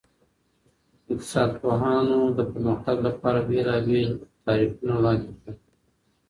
اقتصاد 1.11 1.51
پوهانو 1.61 2.19
د 2.37 2.39
پرمختګ 2.51 2.97
لپاره 3.07 3.39
بېلابېل 3.49 4.09
تعریفونه 4.45 4.93
وړاندې 4.97 5.31
کړل. 5.39 5.55